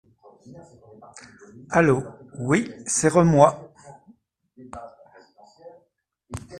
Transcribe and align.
Allô!… 1.69 2.01
oui, 2.39 2.73
c’est 2.87 3.09
re-moi. 3.09 3.71